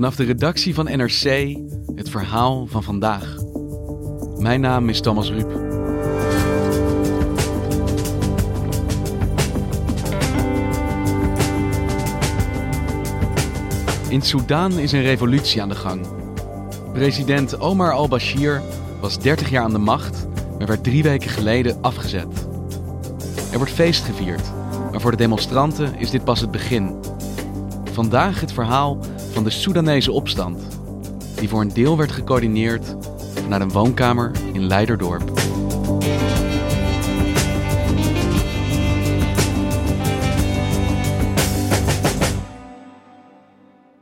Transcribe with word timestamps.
Vanaf 0.00 0.16
de 0.16 0.24
redactie 0.24 0.74
van 0.74 0.84
NRC 0.84 1.56
het 1.94 2.10
verhaal 2.10 2.66
van 2.66 2.82
vandaag. 2.82 3.36
Mijn 4.38 4.60
naam 4.60 4.88
is 4.88 5.00
Thomas 5.00 5.30
Ruip. 5.30 5.50
In 14.08 14.22
Soedan 14.22 14.78
is 14.78 14.92
een 14.92 15.02
revolutie 15.02 15.62
aan 15.62 15.68
de 15.68 15.74
gang. 15.74 16.06
President 16.92 17.58
Omar 17.58 17.92
al-Bashir 17.92 18.62
was 19.00 19.18
30 19.18 19.50
jaar 19.50 19.64
aan 19.64 19.72
de 19.72 19.78
macht, 19.78 20.26
maar 20.58 20.66
werd 20.66 20.84
drie 20.84 21.02
weken 21.02 21.30
geleden 21.30 21.82
afgezet. 21.82 22.46
Er 23.52 23.56
wordt 23.56 23.72
feest 23.72 24.04
gevierd, 24.04 24.52
maar 24.90 25.00
voor 25.00 25.10
de 25.10 25.16
demonstranten 25.16 25.94
is 25.98 26.10
dit 26.10 26.24
pas 26.24 26.40
het 26.40 26.50
begin. 26.50 26.94
Vandaag 27.92 28.40
het 28.40 28.52
verhaal 28.52 28.98
van 29.32 29.44
de 29.44 29.50
Soedanese 29.50 30.12
opstand, 30.12 30.78
die 31.36 31.48
voor 31.48 31.60
een 31.60 31.74
deel 31.74 31.96
werd 31.96 32.12
gecoördineerd 32.12 32.96
vanuit 33.42 33.62
een 33.62 33.70
woonkamer 33.70 34.30
in 34.52 34.66
Leiderdorp. 34.66 35.30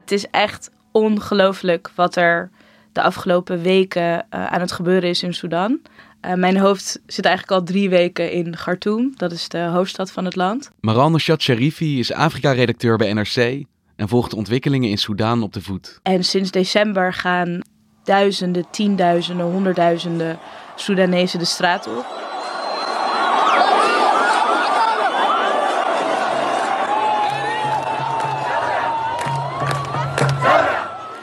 Het 0.01 0.13
is 0.13 0.27
echt 0.31 0.71
ongelooflijk 0.93 1.91
wat 1.95 2.17
er 2.17 2.51
de 2.93 3.03
afgelopen 3.03 3.63
weken 3.63 4.03
uh, 4.03 4.47
aan 4.47 4.61
het 4.61 4.73
gebeuren 4.73 5.09
is 5.09 5.23
in 5.23 5.35
Sudan. 5.35 5.81
Uh, 6.27 6.35
mijn 6.35 6.57
hoofd 6.57 7.01
zit 7.07 7.25
eigenlijk 7.25 7.61
al 7.61 7.67
drie 7.67 7.89
weken 7.89 8.33
in 8.33 8.55
Khartoum, 8.55 9.13
dat 9.17 9.33
is 9.33 9.49
de 9.49 9.59
hoofdstad 9.59 10.11
van 10.11 10.25
het 10.25 10.37
land. 10.37 10.71
Maran 10.81 11.13
Nashad 11.13 11.43
Sharifi 11.43 11.99
is 11.99 12.13
Afrika-redacteur 12.13 12.97
bij 12.97 13.13
NRC 13.13 13.67
en 13.99 14.09
volgt 14.09 14.31
de 14.31 14.37
ontwikkelingen 14.37 14.91
in 14.91 14.99
Soedan 14.99 15.43
op 15.43 15.53
de 15.53 15.63
voet. 15.63 16.01
En 16.03 16.25
sinds 16.25 16.51
december 16.51 17.13
gaan 17.13 17.61
duizenden, 18.05 18.65
tienduizenden, 18.71 19.47
honderdduizenden 19.47 20.39
Soedanezen 20.77 21.39
de 21.39 21.45
straat 21.45 21.87
op. 21.87 22.07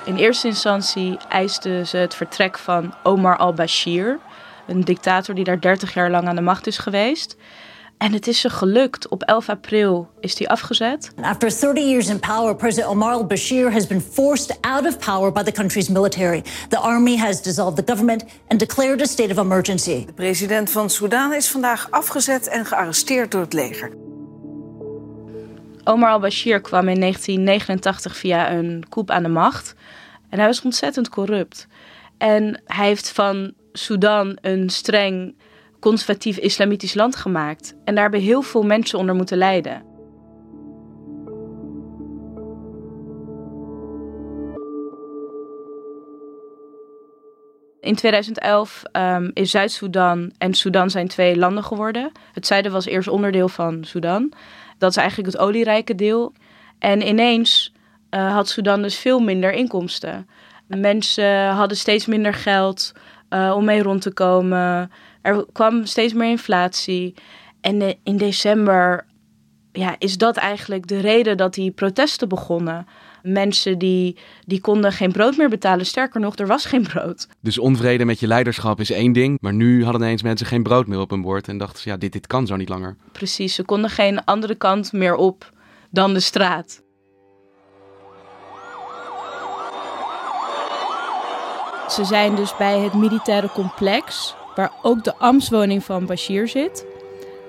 In 0.05 0.15
eerste 0.15 0.47
instantie 0.47 1.17
eisten 1.29 1.87
ze 1.87 1.97
het 1.97 2.15
vertrek 2.15 2.57
van 2.57 2.93
Omar 3.03 3.37
al-Bashir, 3.37 4.19
een 4.67 4.81
dictator 4.81 5.35
die 5.35 5.43
daar 5.43 5.59
30 5.59 5.93
jaar 5.93 6.09
lang 6.09 6.27
aan 6.27 6.35
de 6.35 6.41
macht 6.41 6.67
is 6.67 6.77
geweest. 6.77 7.37
En 7.97 8.13
het 8.13 8.27
is 8.27 8.39
ze 8.39 8.49
gelukt. 8.49 9.07
Op 9.07 9.23
11 9.23 9.49
april 9.49 10.09
is 10.19 10.37
hij 10.37 10.47
afgezet. 10.47 11.11
After 11.21 11.49
30 11.59 11.83
years 11.83 12.07
in 12.07 12.19
power, 12.19 12.55
President 12.55 12.91
Omar 12.91 13.13
al-Bashir 13.13 13.71
has 13.71 13.87
been 13.87 14.01
forced 14.01 14.57
out 14.61 14.85
of 14.85 14.97
power 14.97 15.31
by 15.31 15.43
the 15.43 15.51
country's 15.51 15.89
military. 15.89 16.43
The 16.69 16.77
army 16.77 17.17
has 17.17 17.41
dissolved 17.41 17.85
the 17.85 17.91
government 17.91 18.25
and 18.47 18.59
declared 18.59 19.01
a 19.01 19.05
state 19.05 19.31
of 19.31 19.37
emergency. 19.37 20.05
De 20.05 20.13
president 20.13 20.71
van 20.71 20.89
Sudan 20.89 21.33
is 21.33 21.49
vandaag 21.49 21.91
afgezet 21.91 22.47
en 22.47 22.65
gearresteerd 22.65 23.31
door 23.31 23.41
het 23.41 23.53
leger. 23.53 23.91
Omar 25.83 26.11
al-Bashir 26.11 26.61
kwam 26.61 26.87
in 26.87 26.99
1989 26.99 28.17
via 28.17 28.51
een 28.51 28.83
coup 28.89 29.11
aan 29.11 29.23
de 29.23 29.29
macht. 29.29 29.75
En 30.29 30.37
hij 30.37 30.47
was 30.47 30.61
ontzettend 30.61 31.09
corrupt. 31.09 31.67
En 32.17 32.61
hij 32.65 32.87
heeft 32.87 33.11
van 33.11 33.53
Sudan 33.73 34.37
een 34.41 34.69
streng 34.69 35.35
conservatief 35.85 36.37
islamitisch 36.37 36.93
land 36.93 37.15
gemaakt. 37.15 37.75
En 37.83 37.93
daar 37.93 38.03
hebben 38.03 38.21
heel 38.21 38.41
veel 38.41 38.63
mensen 38.63 38.99
onder 38.99 39.15
moeten 39.15 39.37
lijden. 39.37 39.83
In 47.79 47.95
2011 47.95 48.83
um, 48.91 49.31
is 49.33 49.51
Zuid-Soedan 49.51 50.31
en 50.37 50.53
Sudan 50.53 50.89
zijn 50.89 51.07
twee 51.07 51.37
landen 51.37 51.63
geworden. 51.63 52.11
Het 52.33 52.47
zuiden 52.47 52.71
was 52.71 52.85
eerst 52.85 53.07
onderdeel 53.07 53.49
van 53.49 53.83
Sudan. 53.83 54.31
Dat 54.77 54.89
is 54.89 54.97
eigenlijk 54.97 55.31
het 55.31 55.41
olierijke 55.41 55.95
deel. 55.95 56.33
En 56.79 57.07
ineens 57.07 57.73
uh, 58.11 58.33
had 58.33 58.49
Sudan 58.49 58.81
dus 58.81 58.97
veel 58.97 59.19
minder 59.19 59.51
inkomsten. 59.51 60.27
Mensen 60.67 61.47
hadden 61.47 61.77
steeds 61.77 62.05
minder 62.05 62.33
geld 62.33 62.93
uh, 63.29 63.53
om 63.55 63.65
mee 63.65 63.81
rond 63.83 64.01
te 64.01 64.13
komen. 64.13 64.91
Er 65.25 65.45
kwam 65.51 65.85
steeds 65.85 66.13
meer 66.13 66.29
inflatie. 66.29 67.13
En 67.61 67.97
in 68.03 68.17
december 68.17 69.05
ja, 69.71 69.95
is 69.99 70.17
dat 70.17 70.37
eigenlijk 70.37 70.87
de 70.87 70.99
reden 70.99 71.37
dat 71.37 71.53
die 71.53 71.71
protesten 71.71 72.29
begonnen. 72.29 72.87
Mensen 73.23 73.77
die, 73.77 74.17
die 74.45 74.61
konden 74.61 74.91
geen 74.91 75.11
brood 75.11 75.37
meer 75.37 75.49
betalen. 75.49 75.85
Sterker 75.85 76.19
nog, 76.19 76.35
er 76.35 76.47
was 76.47 76.65
geen 76.65 76.83
brood. 76.83 77.27
Dus 77.41 77.57
onvrede 77.57 78.05
met 78.05 78.19
je 78.19 78.27
leiderschap 78.27 78.79
is 78.79 78.91
één 78.91 79.11
ding. 79.11 79.37
Maar 79.41 79.53
nu 79.53 79.83
hadden 79.83 80.01
ineens 80.01 80.23
mensen 80.23 80.47
geen 80.47 80.63
brood 80.63 80.87
meer 80.87 80.99
op 80.99 81.09
hun 81.09 81.21
bord. 81.21 81.47
En 81.47 81.57
dachten 81.57 81.81
ze, 81.81 81.89
ja, 81.89 81.97
dit, 81.97 82.11
dit 82.11 82.27
kan 82.27 82.47
zo 82.47 82.55
niet 82.55 82.69
langer. 82.69 82.95
Precies, 83.11 83.55
ze 83.55 83.63
konden 83.63 83.89
geen 83.89 84.23
andere 84.23 84.55
kant 84.55 84.91
meer 84.91 85.15
op 85.15 85.51
dan 85.89 86.13
de 86.13 86.19
straat. 86.19 86.83
Ze 91.89 92.05
zijn 92.05 92.35
dus 92.35 92.57
bij 92.57 92.79
het 92.79 92.93
militaire 92.93 93.49
complex, 93.49 94.35
waar 94.55 94.71
ook 94.81 95.03
de 95.03 95.15
ambtswoning 95.15 95.83
van 95.83 96.05
Bashir 96.05 96.47
zit. 96.47 96.85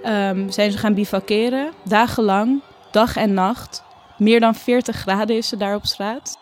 Um, 0.07 0.51
zijn 0.51 0.71
ze 0.71 0.79
gaan 0.79 0.95
bivakeren, 0.95 1.71
dagenlang, 1.85 2.63
dag 2.91 3.17
en 3.17 3.35
nacht. 3.35 3.83
Meer 4.19 4.41
dan 4.41 4.55
40 4.55 4.97
graden 4.97 5.37
is 5.37 5.49
ze 5.49 5.57
daar 5.57 5.75
op 5.75 5.87
straat. 5.87 6.39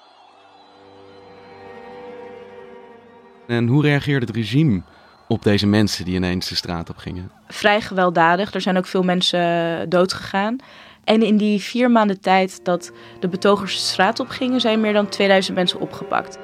En 3.46 3.66
hoe 3.66 3.82
reageerde 3.82 4.26
het 4.26 4.36
regime 4.36 4.82
op 5.28 5.42
deze 5.42 5.66
mensen 5.66 6.04
die 6.04 6.14
ineens 6.14 6.48
de 6.48 6.54
straat 6.54 6.90
op 6.90 6.96
gingen? 6.96 7.30
Vrij 7.48 7.80
gewelddadig. 7.80 8.54
Er 8.54 8.60
zijn 8.60 8.76
ook 8.76 8.86
veel 8.86 9.02
mensen 9.02 9.88
doodgegaan. 9.88 10.56
En 11.04 11.22
in 11.22 11.36
die 11.36 11.60
vier 11.60 11.90
maanden 11.90 12.20
tijd 12.20 12.64
dat 12.64 12.92
de 13.20 13.28
betogers 13.28 13.74
de 13.74 13.82
straat 13.82 14.20
op 14.20 14.28
gingen, 14.28 14.60
zijn 14.60 14.80
meer 14.80 14.92
dan 14.92 15.08
2000 15.08 15.56
mensen 15.56 15.80
opgepakt. 15.80 16.38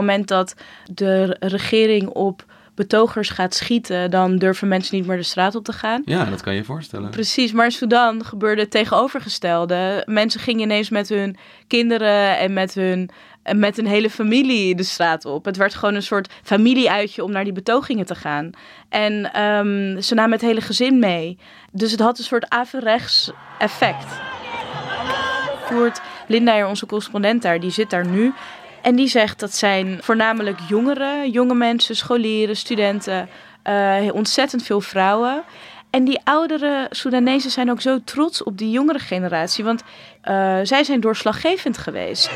Moment 0.00 0.28
dat 0.28 0.54
de 0.84 1.36
regering 1.40 2.08
op 2.08 2.44
betogers 2.78 3.28
gaat 3.28 3.54
schieten, 3.54 4.10
dan 4.10 4.36
durven 4.36 4.68
mensen 4.68 4.96
niet 4.96 5.06
meer 5.06 5.16
de 5.16 5.22
straat 5.22 5.54
op 5.54 5.64
te 5.64 5.72
gaan. 5.72 6.02
Ja, 6.04 6.24
dat 6.24 6.40
kan 6.40 6.52
je 6.52 6.58
je 6.58 6.64
voorstellen. 6.64 7.10
Precies, 7.10 7.52
maar 7.52 7.64
in 7.64 7.70
Sudan 7.70 8.24
gebeurde 8.24 8.60
het 8.60 8.70
tegenovergestelde. 8.70 10.02
Mensen 10.06 10.40
gingen 10.40 10.62
ineens 10.62 10.90
met 10.90 11.08
hun 11.08 11.36
kinderen 11.66 12.38
en 12.38 12.52
met 12.52 12.74
hun, 12.74 13.10
en 13.42 13.58
met 13.58 13.76
hun 13.76 13.86
hele 13.86 14.10
familie 14.10 14.74
de 14.74 14.82
straat 14.82 15.24
op. 15.24 15.44
Het 15.44 15.56
werd 15.56 15.74
gewoon 15.74 15.94
een 15.94 16.02
soort 16.02 16.32
familieuitje 16.42 17.24
om 17.24 17.30
naar 17.30 17.44
die 17.44 17.52
betogingen 17.52 18.06
te 18.06 18.14
gaan. 18.14 18.50
En 18.88 19.42
um, 19.42 20.02
ze 20.02 20.14
namen 20.14 20.32
het 20.32 20.40
hele 20.40 20.60
gezin 20.60 20.98
mee. 20.98 21.38
Dus 21.72 21.90
het 21.90 22.00
had 22.00 22.18
een 22.18 22.24
soort 22.24 22.48
averechts 22.48 23.30
effect. 23.58 24.06
Voert 25.64 26.00
Linda, 26.26 26.68
onze 26.68 26.86
correspondent 26.86 27.42
daar, 27.42 27.60
die 27.60 27.70
zit 27.70 27.90
daar 27.90 28.06
nu. 28.06 28.32
En 28.82 28.96
die 28.96 29.08
zegt 29.08 29.40
dat 29.40 29.54
zijn 29.54 29.98
voornamelijk 30.02 30.58
jongeren, 30.68 31.30
jonge 31.30 31.54
mensen, 31.54 31.96
scholieren, 31.96 32.56
studenten, 32.56 33.28
uh, 33.64 34.14
ontzettend 34.14 34.62
veel 34.62 34.80
vrouwen. 34.80 35.44
En 35.90 36.04
die 36.04 36.20
oudere 36.24 36.86
Soedanezen 36.90 37.50
zijn 37.50 37.70
ook 37.70 37.80
zo 37.80 37.98
trots 38.04 38.42
op 38.42 38.58
die 38.58 38.70
jongere 38.70 38.98
generatie, 38.98 39.64
want 39.64 39.82
uh, 40.24 40.58
zij 40.62 40.84
zijn 40.84 41.00
doorslaggevend 41.00 41.78
geweest. 41.78 42.30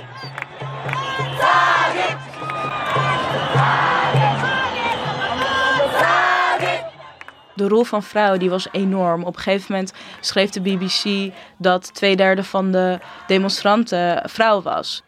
De 7.54 7.68
rol 7.68 7.84
van 7.84 8.02
vrouwen 8.02 8.38
die 8.38 8.50
was 8.50 8.68
enorm. 8.72 9.24
Op 9.24 9.36
een 9.36 9.42
gegeven 9.42 9.72
moment 9.72 9.92
schreef 10.20 10.50
de 10.50 10.60
BBC 10.60 11.32
dat 11.56 11.94
twee 11.94 12.16
derde 12.16 12.44
van 12.44 12.72
de 12.72 12.98
demonstranten 13.26 14.30
vrouw 14.30 14.62
was. 14.62 15.02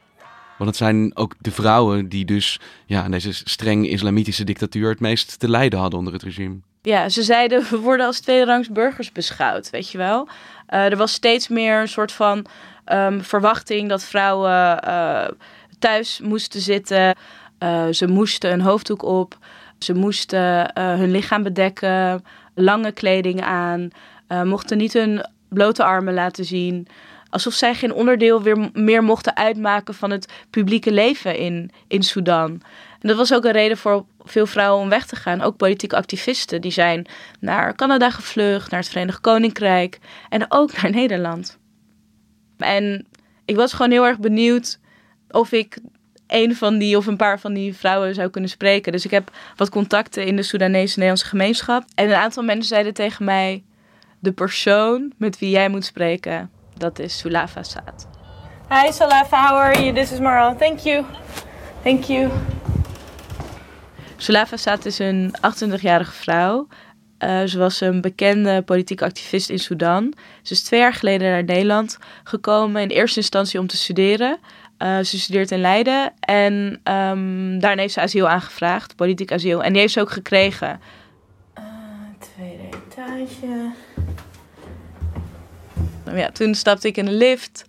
Want 0.59 0.71
het 0.71 0.79
zijn 0.79 1.17
ook 1.17 1.35
de 1.41 1.51
vrouwen 1.51 2.09
die 2.09 2.25
dus 2.25 2.61
ja, 2.87 3.03
aan 3.03 3.11
deze 3.11 3.33
streng 3.33 3.89
islamitische 3.89 4.45
dictatuur 4.45 4.89
het 4.89 5.01
meest 5.01 5.39
te 5.39 5.49
lijden 5.49 5.79
hadden 5.79 5.99
onder 5.99 6.13
het 6.13 6.23
regime. 6.23 6.57
Ja, 6.83 7.09
ze 7.09 7.23
zeiden 7.23 7.63
we 7.71 7.79
worden 7.79 8.07
als 8.07 8.21
tweederangs 8.21 8.69
burgers 8.69 9.13
beschouwd, 9.13 9.71
weet 9.71 9.91
je 9.91 9.99
wel. 9.99 10.29
Uh, 10.71 10.85
er 10.85 10.97
was 10.97 11.13
steeds 11.13 11.49
meer 11.49 11.81
een 11.81 11.89
soort 11.89 12.13
van 12.13 12.47
um, 12.93 13.23
verwachting 13.23 13.89
dat 13.89 14.05
vrouwen 14.05 14.81
uh, 14.89 15.25
thuis 15.79 16.21
moesten 16.21 16.61
zitten. 16.61 17.17
Uh, 17.59 17.87
ze 17.91 18.07
moesten 18.07 18.53
een 18.53 18.61
hoofddoek 18.61 19.03
op. 19.03 19.39
Ze 19.79 19.95
moesten 19.95 20.71
hun 20.75 21.11
lichaam 21.11 21.43
bedekken, 21.43 22.25
lange 22.55 22.93
kleding 22.93 23.43
aan, 23.43 23.91
mochten 24.45 24.79
niet 24.79 24.93
hun 24.93 25.27
blote 25.49 25.85
armen 25.85 26.15
laten 26.15 26.45
zien 26.45 26.89
alsof 27.35 27.55
zij 27.55 27.75
geen 27.75 27.93
onderdeel 27.93 28.43
weer 28.43 28.71
meer 28.73 29.05
mochten 29.05 29.37
uitmaken 29.37 29.95
van 29.95 30.11
het 30.11 30.33
publieke 30.51 30.93
leven 30.93 31.37
in, 31.37 31.71
in 31.89 32.03
Sudan. 32.03 32.51
En 33.01 33.09
dat 33.09 33.17
was 33.17 33.35
ook 33.35 33.45
een 33.45 33.53
reden 33.53 33.77
voor 33.77 34.05
veel 34.25 34.47
vrouwen 34.47 34.83
om 34.83 34.89
weg 34.89 35.07
te 35.07 35.17
gaan. 35.17 35.41
Ook 35.41 35.57
politieke 35.57 35.97
activisten 35.97 36.61
die 36.61 36.71
zijn 36.71 37.07
naar 37.41 37.75
Canada 37.75 38.11
gevlucht, 38.11 38.71
naar 38.71 38.81
het 38.81 38.89
Verenigd 38.89 39.21
Koninkrijk 39.21 39.99
en 40.29 40.47
ook 40.49 40.83
naar 40.83 40.91
Nederland. 41.01 41.59
En 42.59 43.07
ik 43.45 43.57
was 43.57 43.73
gewoon 43.73 43.91
heel 43.91 44.07
erg 44.07 44.19
benieuwd 44.19 44.79
of 45.31 45.53
ik 45.53 45.79
een 46.27 46.57
van 46.57 46.79
die 46.79 46.97
of 46.97 47.07
een 47.07 47.17
paar 47.17 47.41
van 47.41 47.55
die 47.55 47.75
vrouwen 47.75 48.15
zou 48.15 48.31
kunnen 48.31 48.51
spreken. 48.51 48.93
Dus 48.93 49.05
ik 49.05 49.11
heb 49.11 49.31
wat 49.57 49.69
contacten 49.69 50.27
in 50.27 50.37
de 50.37 50.43
Soedanese 50.43 50.95
Nederlandse 50.95 51.27
gemeenschap. 51.27 51.85
En 51.95 52.09
een 52.09 52.15
aantal 52.15 52.43
mensen 52.43 52.69
zeiden 52.69 52.95
tegen 52.95 53.25
mij: 53.25 53.63
de 54.19 54.33
persoon 54.33 55.13
met 55.17 55.39
wie 55.39 55.51
jij 55.51 55.69
moet 55.69 55.85
spreken, 55.85 56.51
dat 56.77 56.99
is 56.99 57.19
Sulafa 57.19 57.63
Saad. 57.63 58.09
Hi 58.69 58.93
Sulafa, 58.93 59.49
how 59.49 59.57
are 59.57 59.83
you? 59.83 59.95
This 59.95 60.13
is 60.13 60.19
Maran. 60.19 60.57
Thank 60.57 60.79
you. 60.79 61.05
Thank 61.83 62.05
you. 62.05 62.31
Sulafa 64.17 64.57
Saad 64.57 64.85
is 64.85 64.99
een 64.99 65.35
28-jarige 65.37 66.13
vrouw. 66.13 66.67
Uh, 67.19 67.45
ze 67.45 67.59
was 67.59 67.81
een 67.81 68.01
bekende 68.01 68.63
politieke 68.63 69.05
activist 69.05 69.51
in 69.51 69.59
Sudan. 69.59 70.15
Ze 70.43 70.53
is 70.53 70.63
twee 70.63 70.81
jaar 70.81 70.95
geleden 70.95 71.31
naar 71.31 71.45
Nederland 71.45 71.99
gekomen 72.25 72.83
in 72.83 72.89
eerste 72.89 73.19
instantie 73.19 73.61
om 73.61 73.67
te 73.67 73.77
studeren. 73.77 74.39
Uh, 74.79 74.99
ze 74.99 75.19
studeert 75.19 75.51
in 75.51 75.61
Leiden 75.61 76.13
en 76.21 76.53
um, 76.85 77.59
daarna 77.59 77.81
heeft 77.81 77.95
ze 77.95 78.01
asiel 78.01 78.29
aangevraagd, 78.29 78.97
politiek 78.97 79.33
asiel. 79.33 79.63
En 79.63 79.73
die 79.73 79.81
heeft 79.81 79.93
ze 79.93 80.01
ook 80.01 80.11
gekregen. 80.11 80.81
Uh, 81.59 81.65
tweede 82.19 82.63
etage. 82.63 83.73
Nou 86.05 86.19
ja, 86.19 86.31
toen 86.31 86.55
stapte 86.55 86.89
ik 86.89 86.97
in 86.97 87.05
de 87.05 87.13
lift, 87.13 87.65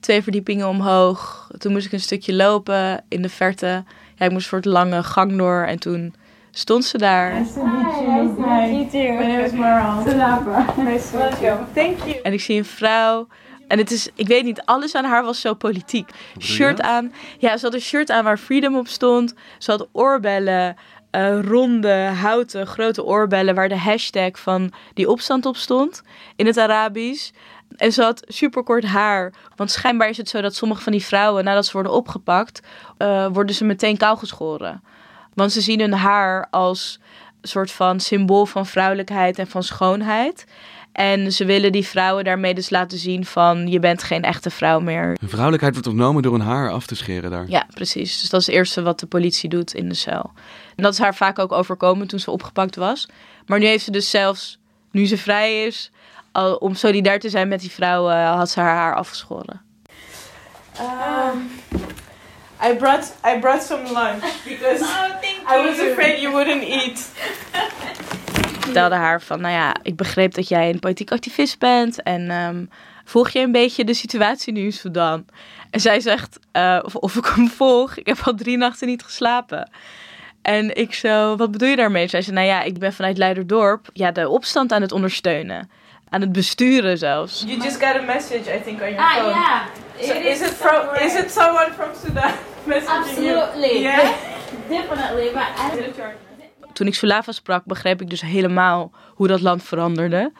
twee 0.00 0.22
verdiepingen 0.22 0.68
omhoog. 0.68 1.50
Toen 1.58 1.72
moest 1.72 1.86
ik 1.86 1.92
een 1.92 2.00
stukje 2.00 2.34
lopen 2.34 3.04
in 3.08 3.22
de 3.22 3.28
verte. 3.28 3.84
Ja, 4.16 4.24
ik 4.24 4.30
moest 4.30 4.48
voor 4.48 4.58
het 4.58 4.66
lange 4.66 5.02
gang 5.02 5.36
door 5.36 5.62
en 5.62 5.78
toen 5.78 6.14
stond 6.50 6.84
ze 6.84 6.98
daar. 6.98 7.40
Nice 7.40 7.52
to 7.52 7.64
meet 7.64 8.92
you. 8.92 9.12
My 9.12 9.26
name 9.26 9.42
is 9.42 9.52
Maral. 9.52 10.04
Nice 10.04 11.10
to 11.10 11.18
meet 11.18 11.40
you. 11.40 11.58
Thank 11.74 11.98
you. 11.98 12.20
En 12.22 12.32
ik 12.32 12.40
zie 12.40 12.58
een 12.58 12.64
vrouw. 12.64 13.26
En 13.68 13.78
het 13.78 13.90
is, 13.90 14.08
ik 14.14 14.26
weet 14.26 14.44
niet, 14.44 14.62
alles 14.64 14.94
aan 14.94 15.04
haar 15.04 15.24
was 15.24 15.40
zo 15.40 15.54
politiek. 15.54 16.10
Shirt 16.38 16.80
aan. 16.80 17.12
Ja, 17.38 17.56
ze 17.56 17.64
had 17.64 17.74
een 17.74 17.80
shirt 17.80 18.10
aan 18.10 18.24
waar 18.24 18.38
Freedom 18.38 18.76
op 18.76 18.88
stond. 18.88 19.34
Ze 19.58 19.70
had 19.70 19.88
oorbellen. 19.92 20.76
Uh, 21.12 21.40
ronde, 21.40 22.10
houten, 22.20 22.66
grote 22.66 23.04
oorbellen 23.04 23.54
waar 23.54 23.68
de 23.68 23.78
hashtag 23.78 24.38
van 24.38 24.72
die 24.94 25.08
opstand 25.08 25.46
op 25.46 25.56
stond 25.56 26.02
in 26.36 26.46
het 26.46 26.58
Arabisch. 26.58 27.30
En 27.76 27.92
ze 27.92 28.02
had 28.02 28.22
superkort 28.26 28.84
haar. 28.84 29.32
Want 29.56 29.70
schijnbaar 29.70 30.08
is 30.08 30.16
het 30.16 30.28
zo 30.28 30.40
dat 30.40 30.54
sommige 30.54 30.82
van 30.82 30.92
die 30.92 31.04
vrouwen, 31.04 31.44
nadat 31.44 31.66
ze 31.66 31.72
worden 31.72 31.92
opgepakt, 31.92 32.62
uh, 32.98 33.26
worden 33.32 33.54
ze 33.54 33.64
meteen 33.64 33.96
kaal 33.96 34.16
geschoren. 34.16 34.82
Want 35.34 35.52
ze 35.52 35.60
zien 35.60 35.80
hun 35.80 35.92
haar 35.92 36.46
als 36.50 37.00
een 37.40 37.48
soort 37.48 37.70
van 37.70 38.00
symbool 38.00 38.46
van 38.46 38.66
vrouwelijkheid 38.66 39.38
en 39.38 39.46
van 39.46 39.62
schoonheid. 39.62 40.46
En 40.98 41.32
ze 41.32 41.44
willen 41.44 41.72
die 41.72 41.86
vrouwen 41.86 42.24
daarmee 42.24 42.54
dus 42.54 42.70
laten 42.70 42.98
zien 42.98 43.24
van 43.24 43.66
je 43.66 43.78
bent 43.78 44.02
geen 44.02 44.22
echte 44.22 44.50
vrouw 44.50 44.80
meer. 44.80 45.16
vrouwelijkheid 45.24 45.72
wordt 45.72 45.88
ontnomen 45.88 46.22
door 46.22 46.34
een 46.34 46.40
haar 46.40 46.70
af 46.70 46.86
te 46.86 46.94
scheren 46.94 47.30
daar. 47.30 47.44
Ja, 47.48 47.66
precies. 47.74 48.20
Dus 48.20 48.30
dat 48.30 48.40
is 48.40 48.46
het 48.46 48.54
eerste 48.54 48.82
wat 48.82 49.00
de 49.00 49.06
politie 49.06 49.48
doet 49.48 49.74
in 49.74 49.88
de 49.88 49.94
cel. 49.94 50.30
En 50.76 50.82
dat 50.82 50.92
is 50.92 50.98
haar 50.98 51.14
vaak 51.14 51.38
ook 51.38 51.52
overkomen 51.52 52.06
toen 52.06 52.18
ze 52.18 52.30
opgepakt 52.30 52.76
was. 52.76 53.08
Maar 53.46 53.58
nu 53.58 53.66
heeft 53.66 53.84
ze 53.84 53.90
dus 53.90 54.10
zelfs, 54.10 54.58
nu 54.90 55.06
ze 55.06 55.18
vrij 55.18 55.66
is, 55.66 55.90
al, 56.32 56.54
om 56.54 56.74
solidair 56.74 57.20
te 57.20 57.28
zijn 57.28 57.48
met 57.48 57.60
die 57.60 57.70
vrouwen, 57.70 58.16
had 58.24 58.50
ze 58.50 58.60
haar 58.60 58.76
haar 58.76 58.94
afgeschoren. 58.94 59.60
Um, 60.80 61.50
I 62.70 62.74
brought 62.76 63.14
I 63.26 63.38
brought 63.40 63.62
some 63.62 63.82
lunch 63.82 64.24
because 64.44 64.82
oh, 64.82 65.54
I 65.54 65.68
was 65.68 65.78
afraid 65.78 66.20
you 66.20 66.32
wouldn't 66.32 66.62
eat. 66.62 67.10
Ik 68.78 68.84
vertelde 68.84 69.06
haar 69.06 69.22
van, 69.22 69.40
nou 69.40 69.54
ja, 69.54 69.76
ik 69.82 69.96
begreep 69.96 70.34
dat 70.34 70.48
jij 70.48 70.70
een 70.70 70.78
politiek 70.78 71.12
activist 71.12 71.58
bent 71.58 72.02
en 72.02 72.30
um, 72.30 72.70
volg 73.04 73.30
je 73.30 73.40
een 73.40 73.52
beetje 73.52 73.84
de 73.84 73.94
situatie 73.94 74.52
nu 74.52 74.60
in 74.60 74.72
Sudan? 74.72 75.26
En 75.70 75.80
zij 75.80 76.00
zegt, 76.00 76.38
uh, 76.52 76.78
of, 76.82 76.94
of 76.94 77.16
ik 77.16 77.26
hem 77.26 77.48
volg, 77.48 77.96
ik 77.96 78.06
heb 78.06 78.18
al 78.24 78.34
drie 78.34 78.56
nachten 78.56 78.86
niet 78.86 79.02
geslapen. 79.02 79.70
En 80.42 80.76
ik 80.76 80.94
zo, 80.94 81.36
wat 81.36 81.50
bedoel 81.50 81.68
je 81.68 81.76
daarmee? 81.76 82.08
Zij 82.08 82.22
zei, 82.22 82.36
nou 82.36 82.48
ja, 82.48 82.62
ik 82.62 82.78
ben 82.78 82.92
vanuit 82.92 83.18
Leiderdorp 83.18 83.88
ja, 83.92 84.10
de 84.10 84.28
opstand 84.28 84.72
aan 84.72 84.82
het 84.82 84.92
ondersteunen. 84.92 85.70
Aan 86.08 86.20
het 86.20 86.32
besturen 86.32 86.98
zelfs. 86.98 87.44
You 87.46 87.62
just 87.62 87.84
got 87.84 87.96
a 87.96 88.02
message, 88.02 88.56
I 88.56 88.62
think, 88.62 88.80
on 88.80 88.92
your 88.92 88.98
ah, 88.98 89.14
phone. 89.14 89.28
yeah. 89.28 89.60
So 90.00 90.12
is, 90.12 90.40
it 90.40 90.54
from? 90.54 90.94
Is 90.94 91.14
it 91.14 91.30
someone 91.30 91.72
from 91.72 91.88
Sudan 92.04 92.32
messaging 92.68 93.24
you? 93.24 93.38
Absolutely. 93.38 93.80
Yeah. 93.80 94.12
Definitely, 94.68 95.30
but 95.32 95.48
I 95.56 96.27
Toen 96.78 96.86
ik 96.86 96.94
Sulava 96.94 97.32
sprak, 97.32 97.64
begreep 97.64 98.00
ik 98.00 98.10
dus 98.10 98.20
helemaal 98.20 98.92
hoe 99.14 99.26
dat 99.26 99.40
land 99.40 99.62
veranderde. 99.62 100.32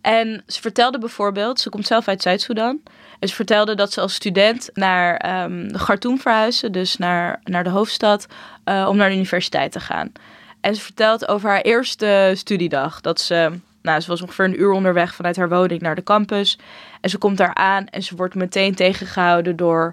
En 0.00 0.42
ze 0.46 0.60
vertelde 0.60 0.98
bijvoorbeeld, 0.98 1.60
ze 1.60 1.68
komt 1.68 1.86
zelf 1.86 2.08
uit 2.08 2.22
Zuid-Soedan. 2.22 2.80
En 3.18 3.28
ze 3.28 3.34
vertelde 3.34 3.74
dat 3.74 3.92
ze 3.92 4.00
als 4.00 4.14
student 4.14 4.70
naar 4.74 5.42
um, 5.44 5.72
Khartoum 5.72 6.18
verhuisde, 6.18 6.70
dus 6.70 6.96
naar, 6.96 7.40
naar 7.44 7.64
de 7.64 7.70
hoofdstad, 7.70 8.26
uh, 8.64 8.86
om 8.88 8.96
naar 8.96 9.08
de 9.08 9.14
universiteit 9.14 9.72
te 9.72 9.80
gaan. 9.80 10.12
En 10.60 10.74
ze 10.74 10.80
vertelt 10.80 11.28
over 11.28 11.50
haar 11.50 11.60
eerste 11.60 12.32
studiedag. 12.36 13.00
Dat 13.00 13.20
ze, 13.20 13.50
nou, 13.82 14.00
ze 14.00 14.08
was 14.08 14.22
ongeveer 14.22 14.44
een 14.44 14.60
uur 14.60 14.70
onderweg 14.70 15.14
vanuit 15.14 15.36
haar 15.36 15.48
woning 15.48 15.80
naar 15.80 15.94
de 15.94 16.02
campus. 16.02 16.58
En 17.00 17.10
ze 17.10 17.18
komt 17.18 17.36
daar 17.36 17.54
aan 17.54 17.86
en 17.86 18.02
ze 18.02 18.16
wordt 18.16 18.34
meteen 18.34 18.74
tegengehouden 18.74 19.56
door, 19.56 19.92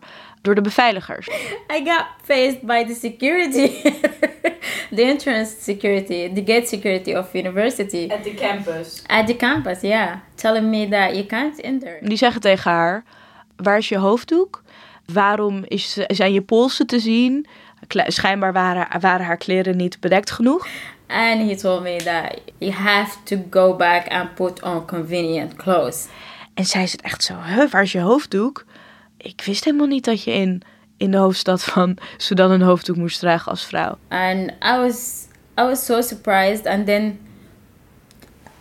door 0.49 0.63
de 0.63 0.69
beveiligers. 0.69 1.27
I 1.71 1.81
got 1.85 2.05
faced 2.23 2.61
by 2.61 2.83
the 2.83 2.93
security, 2.93 3.81
the 4.95 5.03
entrance 5.03 5.55
security, 5.61 6.31
the 6.33 6.43
gate 6.45 6.67
security 6.67 7.15
of 7.15 7.33
university. 7.33 8.07
At 8.07 8.23
the 8.23 8.33
campus. 8.33 9.03
At 9.07 9.27
the 9.27 9.35
campus, 9.35 9.81
yeah. 9.81 10.15
Telling 10.35 10.69
me 10.69 10.87
that 10.87 11.13
you 11.13 11.25
can't 11.25 11.61
enter. 11.61 11.97
Die 12.01 12.17
zeggen 12.17 12.41
tegen 12.41 12.71
haar, 12.71 13.03
waar 13.55 13.77
is 13.77 13.89
je 13.89 13.97
hoofddoek? 13.97 14.63
Waarom 15.13 15.63
is, 15.67 15.97
zijn 16.07 16.33
je 16.33 16.41
polsen 16.41 16.87
te 16.87 16.99
zien? 16.99 17.45
Schijnbaar 17.87 18.53
waren, 18.53 18.99
waren 18.99 19.25
haar 19.25 19.37
kleren 19.37 19.77
niet 19.77 19.99
bedekt 19.99 20.31
genoeg. 20.31 20.67
And 21.07 21.49
he 21.49 21.55
told 21.55 21.81
me 21.83 21.95
that 22.03 22.39
you 22.57 22.71
have 22.71 23.17
to 23.23 23.37
go 23.49 23.75
back 23.75 24.07
and 24.07 24.35
put 24.35 24.63
on 24.63 24.85
convenient 24.85 25.55
clothes. 25.55 26.07
En 26.53 26.65
zij 26.65 26.87
zit 26.87 27.01
echt 27.01 27.23
zo, 27.23 27.33
huh, 27.33 27.69
waar 27.69 27.81
is 27.81 27.91
je 27.91 27.99
hoofddoek? 27.99 28.65
Ik 29.21 29.41
wist 29.45 29.63
helemaal 29.63 29.87
niet 29.87 30.05
dat 30.05 30.23
je 30.23 30.31
in, 30.31 30.61
in 30.97 31.11
de 31.11 31.17
hoofdstad 31.17 31.63
van 31.63 31.97
Sudan 32.17 32.51
een 32.51 32.61
hoofddoek 32.61 32.95
moest 32.95 33.19
dragen 33.19 33.51
als 33.51 33.65
vrouw. 33.65 33.97
And 34.07 34.51
I 34.51 34.77
was, 34.77 35.25
I 35.59 35.61
was 35.61 35.85
so 35.85 36.01
surprised. 36.01 36.65
And 36.65 36.85
then 36.85 37.19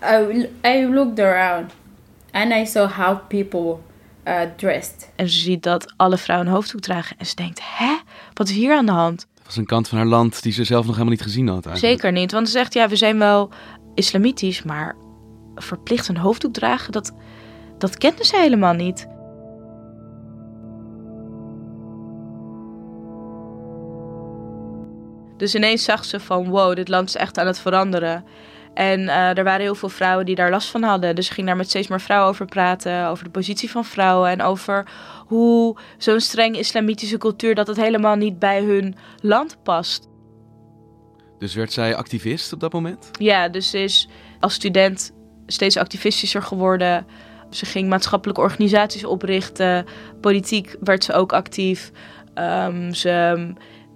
I, 0.03 0.49
I 0.65 0.87
looked 0.87 1.21
around 1.21 1.73
and 2.31 2.53
I 2.53 2.67
saw 2.67 2.91
how 2.91 3.19
people 3.29 3.77
uh, 4.25 4.41
dressed. 4.57 5.11
En 5.17 5.29
ze 5.29 5.39
ziet 5.39 5.63
dat 5.63 5.93
alle 5.97 6.19
vrouwen 6.19 6.49
een 6.49 6.55
hoofddoek 6.55 6.81
dragen. 6.81 7.17
En 7.19 7.27
ze 7.27 7.35
denkt, 7.35 7.61
hè, 7.63 7.97
wat 8.35 8.49
is 8.49 8.55
hier 8.55 8.77
aan 8.77 8.87
de 8.87 8.93
hand? 8.93 9.27
Dat 9.35 9.47
was 9.47 9.57
een 9.57 9.67
kant 9.67 9.89
van 9.89 9.99
haar 9.99 10.07
land 10.07 10.43
die 10.43 10.53
ze 10.53 10.65
zelf 10.65 10.85
nog 10.85 10.93
helemaal 10.93 11.15
niet 11.15 11.23
gezien 11.23 11.49
had 11.49 11.67
eigenlijk. 11.67 12.01
Zeker 12.01 12.13
niet, 12.13 12.33
want 12.33 12.47
ze 12.47 12.53
zegt, 12.53 12.75
ja, 12.75 12.89
we 12.89 12.97
zijn 12.97 13.19
wel 13.19 13.51
islamitisch, 13.95 14.63
maar 14.63 14.97
verplicht 15.55 16.09
een 16.09 16.17
hoofddoek 16.17 16.53
dragen, 16.53 16.93
dat, 16.93 17.13
dat 17.79 17.99
kende 17.99 18.25
ze 18.25 18.37
helemaal 18.37 18.73
niet. 18.73 19.09
Dus 25.39 25.55
ineens 25.55 25.85
zag 25.85 26.05
ze 26.05 26.21
van 26.21 26.49
wow, 26.49 26.77
dit 26.77 26.89
land 26.89 27.09
is 27.09 27.17
echt 27.17 27.39
aan 27.39 27.47
het 27.47 27.59
veranderen. 27.59 28.25
En 28.75 29.01
uh, 29.01 29.39
er 29.39 29.45
waren 29.45 29.61
heel 29.61 29.75
veel 29.75 29.89
vrouwen 29.89 30.27
die 30.27 30.35
daar 30.35 30.51
last 30.51 30.69
van 30.69 30.83
hadden. 30.83 31.15
Dus 31.15 31.27
ze 31.27 31.33
ging 31.33 31.47
daar 31.47 31.57
met 31.57 31.69
steeds 31.69 31.89
meer 31.89 32.01
vrouwen 32.01 32.29
over 32.29 32.47
praten. 32.47 33.07
Over 33.07 33.25
de 33.25 33.31
positie 33.31 33.71
van 33.71 33.85
vrouwen. 33.85 34.31
En 34.31 34.43
over 34.43 34.87
hoe 35.27 35.77
zo'n 35.99 36.21
streng 36.21 36.57
islamitische 36.57 37.19
cultuur... 37.19 37.55
dat 37.55 37.67
het 37.67 37.77
helemaal 37.77 38.17
niet 38.17 38.39
bij 38.39 38.63
hun 38.63 38.97
land 39.21 39.63
past. 39.63 40.09
Dus 41.39 41.55
werd 41.55 41.73
zij 41.73 41.97
activist 41.97 42.53
op 42.53 42.61
dat 42.61 42.73
moment? 42.73 43.11
Ja, 43.13 43.49
dus 43.49 43.71
ze 43.71 43.79
is 43.79 44.09
als 44.41 44.55
student 44.55 45.13
steeds 45.47 45.77
activistischer 45.77 46.43
geworden. 46.43 47.07
Ze 47.51 47.67
ging 47.67 47.89
maatschappelijke 47.89 48.41
organisaties 48.41 49.05
oprichten. 49.05 49.87
Politiek 50.21 50.77
werd 50.81 51.05
ze 51.05 51.13
ook 51.13 51.33
actief. 51.33 51.91
Um, 52.35 52.95
ze 52.95 53.55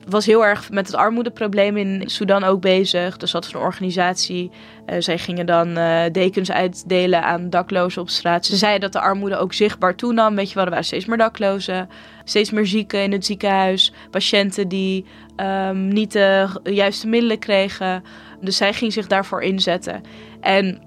was 0.09 0.27
heel 0.27 0.45
erg 0.45 0.71
met 0.71 0.87
het 0.87 0.97
armoedeprobleem 0.97 1.77
in 1.77 2.03
Sudan 2.07 2.45
ook 2.45 2.61
bezig. 2.61 3.17
Dus 3.17 3.31
dat 3.31 3.45
is 3.45 3.53
een 3.53 3.61
organisatie. 3.61 4.51
Uh, 4.87 4.97
zij 4.99 5.19
gingen 5.19 5.47
dan 5.47 5.79
uh, 5.79 6.03
dekens 6.13 6.51
uitdelen 6.51 7.23
aan 7.23 7.51
daklozen 7.51 8.03
op 8.03 8.09
straat. 8.09 8.47
Ze 8.47 8.57
zeiden 8.57 8.81
dat 8.81 8.93
de 8.93 9.09
armoede 9.09 9.37
ook 9.37 9.53
zichtbaar 9.53 9.97
toenam. 9.97 10.35
Weet 10.35 10.49
je 10.49 10.55
wel, 10.55 10.65
er 10.65 10.71
waren 10.71 10.85
steeds 10.85 11.05
meer 11.05 11.17
daklozen. 11.17 11.89
Steeds 12.25 12.51
meer 12.51 12.67
zieken 12.67 13.03
in 13.03 13.13
het 13.13 13.27
ziekenhuis. 13.27 13.93
Patiënten 14.11 14.69
die 14.69 15.05
um, 15.37 15.89
niet 15.89 16.13
de 16.13 16.49
juiste 16.65 17.09
middelen 17.09 17.39
kregen. 17.39 18.03
Dus 18.41 18.57
zij 18.57 18.73
ging 18.73 18.93
zich 18.93 19.07
daarvoor 19.07 19.43
inzetten. 19.43 20.01
En 20.41 20.83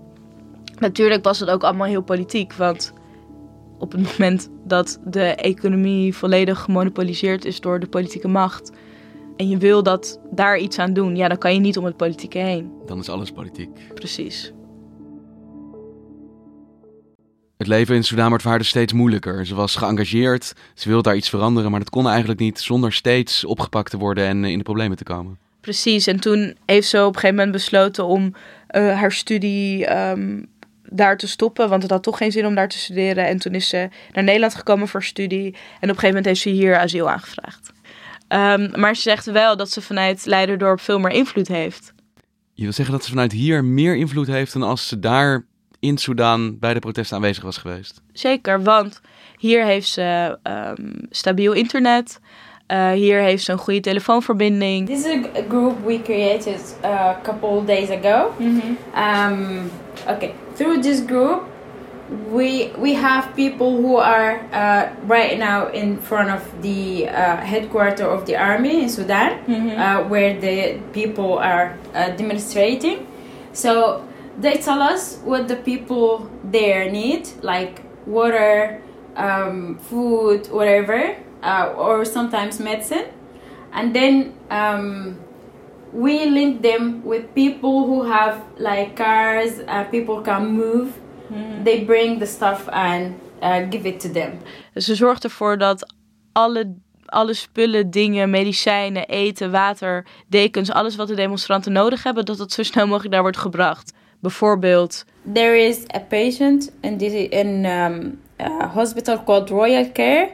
natuurlijk 0.79 1.23
was 1.23 1.39
het 1.39 1.49
ook 1.49 1.63
allemaal 1.63 1.87
heel 1.87 2.03
politiek. 2.03 2.53
Want 2.53 2.93
op 3.79 3.91
het 3.91 4.01
moment 4.11 4.49
dat 4.63 4.99
de 5.05 5.25
economie 5.25 6.15
volledig 6.15 6.59
gemonopoliseerd 6.59 7.45
is 7.45 7.59
door 7.59 7.79
de 7.79 7.87
politieke 7.87 8.27
macht 8.27 8.71
en 9.37 9.49
je 9.49 9.57
wil 9.57 9.83
dat 9.83 10.19
daar 10.31 10.57
iets 10.57 10.79
aan 10.79 10.93
doen, 10.93 11.15
ja, 11.15 11.27
dan 11.27 11.37
kan 11.37 11.53
je 11.53 11.59
niet 11.59 11.77
om 11.77 11.85
het 11.85 11.97
politieke 11.97 12.37
heen. 12.37 12.71
Dan 12.85 12.99
is 12.99 13.09
alles 13.09 13.31
politiek. 13.31 13.69
Precies. 13.93 14.53
Het 17.57 17.67
leven 17.67 17.95
in 17.95 18.03
Sudan 18.03 18.39
haar 18.43 18.57
dus 18.57 18.67
steeds 18.67 18.93
moeilijker. 18.93 19.45
Ze 19.45 19.55
was 19.55 19.75
geëngageerd, 19.75 20.53
ze 20.73 20.87
wilde 20.87 21.03
daar 21.03 21.15
iets 21.15 21.29
veranderen, 21.29 21.71
maar 21.71 21.79
dat 21.79 21.89
kon 21.89 22.07
eigenlijk 22.07 22.39
niet 22.39 22.59
zonder 22.59 22.93
steeds 22.93 23.45
opgepakt 23.45 23.89
te 23.89 23.97
worden 23.97 24.25
en 24.25 24.43
in 24.43 24.57
de 24.57 24.63
problemen 24.63 24.97
te 24.97 25.03
komen. 25.03 25.37
Precies, 25.61 26.07
en 26.07 26.19
toen 26.19 26.57
heeft 26.65 26.87
ze 26.87 26.97
op 26.97 27.07
een 27.07 27.13
gegeven 27.13 27.35
moment 27.35 27.51
besloten 27.51 28.05
om 28.05 28.33
uh, 28.71 28.99
haar 28.99 29.11
studie 29.11 29.97
um, 29.97 30.47
daar 30.83 31.17
te 31.17 31.27
stoppen, 31.27 31.69
want 31.69 31.81
het 31.81 31.91
had 31.91 32.03
toch 32.03 32.17
geen 32.17 32.31
zin 32.31 32.45
om 32.45 32.55
daar 32.55 32.69
te 32.69 32.77
studeren. 32.77 33.27
En 33.27 33.37
toen 33.37 33.53
is 33.53 33.69
ze 33.69 33.89
naar 34.11 34.23
Nederland 34.23 34.55
gekomen 34.55 34.87
voor 34.87 35.03
studie 35.03 35.45
en 35.45 35.51
op 35.53 35.55
een 35.81 35.87
gegeven 35.87 36.07
moment 36.07 36.25
heeft 36.25 36.41
ze 36.41 36.49
hier 36.49 36.77
asiel 36.77 37.09
aangevraagd. 37.09 37.73
Um, 38.27 38.71
maar 38.79 38.95
ze 38.95 39.01
zegt 39.01 39.25
wel 39.25 39.57
dat 39.57 39.69
ze 39.69 39.81
vanuit 39.81 40.25
Leiderdorp 40.25 40.79
veel 40.79 40.99
meer 40.99 41.11
invloed 41.11 41.47
heeft. 41.47 41.93
Je 42.53 42.63
wil 42.63 42.73
zeggen 42.73 42.93
dat 42.93 43.03
ze 43.03 43.09
vanuit 43.09 43.31
hier 43.31 43.63
meer 43.63 43.95
invloed 43.95 44.27
heeft 44.27 44.53
dan 44.53 44.63
als 44.63 44.87
ze 44.87 44.99
daar 44.99 45.45
in 45.79 45.97
Sudan 45.97 46.59
bij 46.59 46.73
de 46.73 46.79
protesten 46.79 47.15
aanwezig 47.15 47.43
was 47.43 47.57
geweest? 47.57 48.01
Zeker, 48.13 48.63
want 48.63 49.01
hier 49.37 49.65
heeft 49.65 49.87
ze 49.87 50.37
um, 50.43 51.07
stabiel 51.09 51.53
internet. 51.53 52.19
Uh, 52.71 52.91
hier 52.91 53.19
heeft 53.19 53.43
ze 53.43 53.51
een 53.51 53.57
goede 53.57 53.79
telefoonverbinding. 53.79 54.87
This 54.87 55.05
is 55.05 55.25
a 55.35 55.43
group 55.49 55.85
we 55.85 56.01
created 56.01 56.77
a 56.83 57.19
couple 57.23 57.65
days 57.65 57.89
ago. 57.89 58.33
Mm 58.39 58.59
-hmm. 58.59 58.77
um, 59.31 59.71
okay, 60.07 60.33
through 60.53 60.81
this 60.81 61.03
group 61.05 61.41
we 62.09 62.71
we 62.77 62.93
have 62.93 63.35
people 63.35 63.81
who 63.81 63.97
are 63.97 64.39
uh, 64.53 64.93
right 65.05 65.37
now 65.39 65.67
in 65.67 65.97
front 65.97 66.29
of 66.29 66.61
the 66.61 67.07
uh, 67.09 67.37
headquarters 67.37 68.01
of 68.01 68.25
the 68.25 68.35
army 68.35 68.83
in 68.83 68.89
Sudan, 68.89 69.43
mm-hmm. 69.45 69.79
uh, 69.79 70.07
where 70.07 70.39
the 70.39 70.79
people 70.93 71.37
are 71.39 71.77
uh, 71.93 72.09
demonstrating. 72.11 73.07
So 73.53 74.07
they 74.37 74.57
tell 74.57 74.81
us 74.81 75.17
what 75.23 75.47
the 75.47 75.55
people 75.55 76.29
there 76.43 76.91
need, 76.91 77.29
like 77.41 77.81
water, 78.05 78.81
um, 79.15 79.79
food, 79.79 80.47
whatever, 80.51 81.15
uh, 81.41 81.73
or 81.75 82.05
sometimes 82.05 82.59
medicine, 82.59 83.05
and 83.73 83.95
then. 83.95 84.33
Um, 84.49 85.19
we 85.93 86.25
link 86.25 86.61
them 86.61 87.05
with 87.05 87.33
people 87.33 87.85
who 87.87 88.03
have 88.03 88.43
like 88.57 88.97
cars, 88.97 89.61
uh, 89.65 89.85
people 89.85 90.21
can 90.21 90.51
move, 90.51 90.91
Hmm. 90.91 91.04
They 91.63 91.85
bring 91.85 92.19
the 92.19 92.25
stuff 92.25 92.67
and 92.67 93.13
uh, 93.41 93.69
give 93.69 93.87
it 93.87 93.99
to 93.99 94.11
them. 94.11 94.31
Ze 94.73 94.95
zorgt 94.95 95.23
ervoor 95.23 95.57
dat 95.57 95.93
alle, 96.31 96.73
alle 97.05 97.33
spullen, 97.33 97.89
dingen, 97.89 98.29
medicijnen, 98.29 99.07
eten, 99.07 99.51
water, 99.51 100.05
dekens, 100.27 100.71
alles 100.71 100.95
wat 100.95 101.07
de 101.07 101.15
demonstranten 101.15 101.71
nodig 101.71 102.03
hebben, 102.03 102.25
dat 102.25 102.37
dat 102.37 102.51
zo 102.51 102.63
snel 102.63 102.87
mogelijk 102.87 103.13
daar 103.13 103.21
wordt 103.21 103.37
gebracht. 103.37 103.93
Bijvoorbeeld. 104.19 105.05
There 105.33 105.57
is 105.57 105.83
a 105.95 105.99
patient 105.99 106.71
in, 106.81 106.97
this, 106.97 107.13
in 107.29 107.65
um, 107.65 108.19
a 108.41 108.67
hospital 108.67 109.23
called 109.23 109.49
Royal 109.49 109.91
Care. 109.91 110.29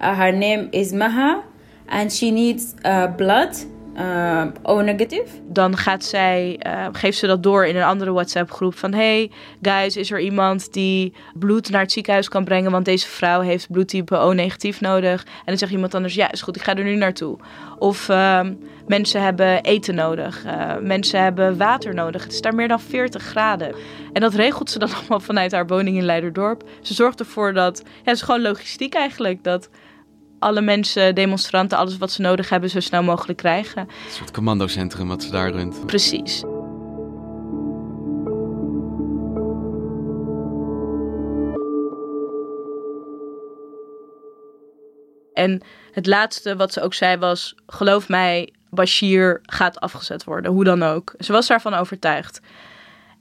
Uh, 0.00 0.18
her 0.18 0.32
name 0.32 0.66
is 0.70 0.92
Maha, 0.92 1.42
and 1.86 2.12
she 2.12 2.30
needs 2.30 2.74
uh, 2.86 3.06
blood 3.16 3.66
uh, 4.00 4.42
O 4.62 4.80
negative. 4.80 5.26
Dan 5.48 5.76
gaat 5.76 6.04
zij, 6.04 6.60
uh, 6.66 6.86
geeft 6.92 7.18
ze 7.18 7.26
dat 7.26 7.42
door 7.42 7.66
in 7.66 7.76
een 7.76 7.82
andere 7.82 8.12
WhatsApp 8.12 8.50
groep 8.50 8.78
van 8.78 8.92
hey 8.92 9.30
guys, 9.62 9.96
is 9.96 10.10
er 10.10 10.20
iemand 10.20 10.72
die 10.72 11.12
bloed 11.34 11.70
naar 11.70 11.80
het 11.80 11.92
ziekenhuis 11.92 12.28
kan 12.28 12.44
brengen, 12.44 12.70
want 12.70 12.84
deze 12.84 13.08
vrouw 13.08 13.40
heeft 13.40 13.70
bloedtype 13.70 14.16
O 14.16 14.32
negatief 14.32 14.80
nodig. 14.80 15.24
En 15.24 15.42
dan 15.44 15.58
zegt 15.58 15.72
iemand 15.72 15.94
anders 15.94 16.14
ja 16.14 16.32
is 16.32 16.42
goed, 16.42 16.56
ik 16.56 16.62
ga 16.62 16.74
er 16.74 16.84
nu 16.84 16.94
naartoe. 16.94 17.38
Of 17.78 18.08
uh, 18.08 18.40
mensen 18.86 19.22
hebben 19.22 19.62
eten 19.62 19.94
nodig, 19.94 20.44
uh, 20.46 20.76
mensen 20.80 21.22
hebben 21.22 21.56
water 21.56 21.94
nodig. 21.94 22.22
Het 22.22 22.32
is 22.32 22.40
daar 22.40 22.54
meer 22.54 22.68
dan 22.68 22.80
40 22.80 23.22
graden. 23.22 23.74
En 24.12 24.20
dat 24.20 24.34
regelt 24.34 24.70
ze 24.70 24.78
dan 24.78 24.94
allemaal 24.98 25.20
vanuit 25.20 25.52
haar 25.52 25.66
woning 25.66 25.96
in 25.96 26.04
Leiderdorp. 26.04 26.64
Ze 26.80 26.94
zorgt 26.94 27.20
ervoor 27.20 27.52
dat, 27.52 27.82
ja, 27.84 27.92
het 28.04 28.14
is 28.14 28.22
gewoon 28.22 28.42
logistiek 28.42 28.94
eigenlijk 28.94 29.44
dat 29.44 29.68
alle 30.40 30.60
mensen, 30.60 31.14
demonstranten, 31.14 31.78
alles 31.78 31.98
wat 31.98 32.12
ze 32.12 32.20
nodig 32.20 32.48
hebben, 32.48 32.70
zo 32.70 32.80
snel 32.80 33.02
mogelijk 33.02 33.38
krijgen. 33.38 33.80
Een 33.80 34.12
soort 34.12 34.30
commandocentrum 34.30 35.08
wat 35.08 35.22
ze 35.22 35.30
daar 35.30 35.50
runt. 35.50 35.86
Precies. 35.86 36.42
En 45.32 45.62
het 45.92 46.06
laatste 46.06 46.56
wat 46.56 46.72
ze 46.72 46.80
ook 46.80 46.94
zei 46.94 47.16
was: 47.16 47.54
geloof 47.66 48.08
mij, 48.08 48.52
Bashir 48.70 49.40
gaat 49.42 49.80
afgezet 49.80 50.24
worden, 50.24 50.52
hoe 50.52 50.64
dan 50.64 50.82
ook. 50.82 51.14
Ze 51.18 51.32
was 51.32 51.46
daarvan 51.46 51.74
overtuigd. 51.74 52.40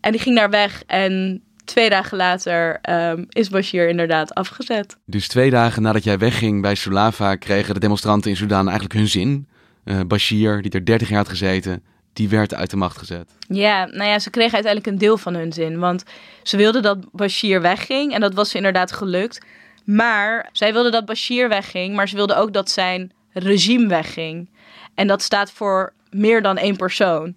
En 0.02 0.12
die 0.12 0.22
ging 0.22 0.36
daar 0.36 0.50
weg 0.50 0.84
en 0.88 1.44
twee 1.70 1.90
dagen 1.90 2.18
later 2.18 2.80
um, 2.90 3.26
is 3.30 3.50
Bashir 3.50 3.90
inderdaad 3.90 4.34
afgezet. 4.34 4.98
Dus 5.06 5.28
twee 5.28 5.50
dagen 5.50 5.82
nadat 5.82 6.04
jij 6.04 6.18
wegging 6.18 6.62
bij 6.62 6.76
Sulava 6.76 7.36
kregen 7.36 7.74
de 7.74 7.80
demonstranten 7.80 8.30
in 8.30 8.38
Sudan 8.38 8.66
eigenlijk 8.66 8.94
hun 8.94 9.08
zin. 9.08 9.48
Uh, 9.86 10.00
Bashir, 10.08 10.62
die 10.62 10.72
er 10.72 10.86
30 10.86 11.10
jaar 11.10 11.18
had 11.18 11.30
gezeten, 11.30 11.84
die 12.14 12.30
werd 12.30 12.54
uit 12.54 12.70
de 12.70 12.78
macht 12.78 12.98
gezet. 12.98 13.32
Ja, 13.48 13.86
nou 13.86 14.10
ja, 14.10 14.20
ze 14.20 14.30
kregen 14.30 14.54
uiteindelijk 14.54 14.94
een 14.94 15.00
deel 15.00 15.18
van 15.18 15.34
hun 15.34 15.54
zin. 15.54 15.80
Want 15.80 16.04
ze 16.44 16.58
wilden 16.58 16.82
dat 16.82 17.12
Bashir 17.12 17.62
wegging 17.62 18.14
en 18.14 18.22
dat 18.22 18.34
was 18.34 18.54
inderdaad 18.54 18.92
gelukt. 18.92 19.46
Maar 19.84 20.50
zij 20.52 20.74
wilden 20.74 20.92
dat 20.92 21.06
Bashir 21.06 21.50
wegging, 21.50 21.96
maar 21.96 22.10
ze 22.10 22.16
wilden 22.16 22.38
ook 22.38 22.54
dat 22.54 22.70
zijn 22.70 23.12
regime 23.34 23.88
wegging. 23.88 24.50
En 24.96 25.08
dat 25.08 25.22
staat 25.22 25.52
voor 25.52 25.94
meer 26.10 26.42
dan 26.42 26.58
één 26.58 26.76
persoon. 26.76 27.36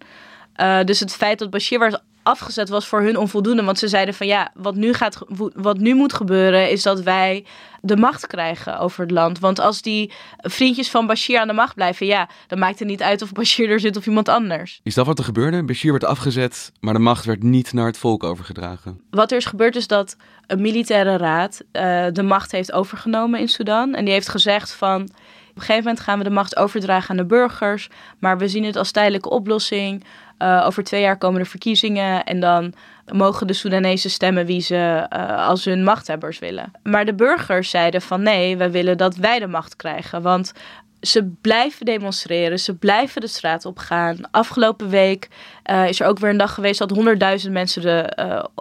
Uh, 0.56 0.84
dus 0.84 1.00
het 1.00 1.12
feit 1.12 1.38
dat 1.38 1.50
Bashir 1.50 1.78
werd 1.78 2.02
afgezet 2.22 2.68
was 2.68 2.86
voor 2.86 3.00
hun 3.00 3.16
onvoldoende. 3.16 3.64
Want 3.64 3.78
ze 3.78 3.88
zeiden 3.88 4.14
van 4.14 4.26
ja, 4.26 4.50
wat 4.54 4.74
nu, 4.74 4.92
gaat, 4.92 5.18
wat 5.54 5.78
nu 5.78 5.94
moet 5.94 6.12
gebeuren 6.12 6.70
is 6.70 6.82
dat 6.82 7.00
wij 7.00 7.44
de 7.80 7.96
macht 7.96 8.26
krijgen 8.26 8.78
over 8.78 9.00
het 9.00 9.10
land. 9.10 9.38
Want 9.38 9.58
als 9.58 9.82
die 9.82 10.12
vriendjes 10.36 10.90
van 10.90 11.06
Bashir 11.06 11.38
aan 11.38 11.46
de 11.46 11.52
macht 11.52 11.74
blijven, 11.74 12.06
ja, 12.06 12.28
dan 12.46 12.58
maakt 12.58 12.78
het 12.78 12.88
niet 12.88 13.02
uit 13.02 13.22
of 13.22 13.32
Bashir 13.32 13.70
er 13.70 13.80
zit 13.80 13.96
of 13.96 14.06
iemand 14.06 14.28
anders. 14.28 14.80
Is 14.82 14.94
dat 14.94 15.06
wat 15.06 15.18
er 15.18 15.24
gebeurde? 15.24 15.64
Bashir 15.64 15.90
werd 15.90 16.04
afgezet, 16.04 16.72
maar 16.80 16.94
de 16.94 17.00
macht 17.00 17.24
werd 17.24 17.42
niet 17.42 17.72
naar 17.72 17.86
het 17.86 17.98
volk 17.98 18.24
overgedragen. 18.24 19.00
Wat 19.10 19.30
er 19.30 19.36
is 19.36 19.44
gebeurd 19.44 19.76
is 19.76 19.86
dat 19.86 20.16
een 20.46 20.60
militaire 20.60 21.16
raad 21.16 21.62
uh, 21.72 22.06
de 22.12 22.22
macht 22.22 22.52
heeft 22.52 22.72
overgenomen 22.72 23.40
in 23.40 23.48
Sudan. 23.48 23.94
En 23.94 24.04
die 24.04 24.14
heeft 24.14 24.28
gezegd 24.28 24.72
van... 24.72 25.08
Op 25.52 25.58
een 25.58 25.64
gegeven 25.64 25.84
moment 25.84 26.04
gaan 26.04 26.18
we 26.18 26.24
de 26.24 26.30
macht 26.30 26.56
overdragen 26.56 27.10
aan 27.10 27.16
de 27.16 27.24
burgers, 27.24 27.88
maar 28.18 28.38
we 28.38 28.48
zien 28.48 28.64
het 28.64 28.76
als 28.76 28.90
tijdelijke 28.90 29.30
oplossing. 29.30 30.04
Uh, 30.42 30.62
over 30.66 30.84
twee 30.84 31.00
jaar 31.00 31.18
komen 31.18 31.40
de 31.40 31.48
verkiezingen 31.48 32.24
en 32.24 32.40
dan 32.40 32.74
mogen 33.12 33.46
de 33.46 33.52
Soedanese 33.52 34.10
stemmen 34.10 34.46
wie 34.46 34.60
ze 34.60 35.06
uh, 35.12 35.48
als 35.48 35.64
hun 35.64 35.84
machthebbers 35.84 36.38
willen. 36.38 36.72
Maar 36.82 37.04
de 37.04 37.14
burgers 37.14 37.70
zeiden 37.70 38.02
van 38.02 38.22
nee, 38.22 38.56
we 38.56 38.70
willen 38.70 38.98
dat 38.98 39.16
wij 39.16 39.38
de 39.38 39.46
macht 39.46 39.76
krijgen. 39.76 40.22
Want 40.22 40.52
ze 41.02 41.32
blijven 41.40 41.86
demonstreren, 41.86 42.58
ze 42.58 42.74
blijven 42.74 43.20
de 43.20 43.26
straat 43.26 43.64
op 43.64 43.78
gaan. 43.78 44.30
Afgelopen 44.30 44.88
week 44.88 45.28
uh, 45.70 45.88
is 45.88 46.00
er 46.00 46.06
ook 46.06 46.18
weer 46.18 46.30
een 46.30 46.36
dag 46.36 46.54
geweest 46.54 46.78
dat 46.78 46.90
honderdduizend 46.90 47.52
mensen 47.52 47.82
de, 47.82 48.12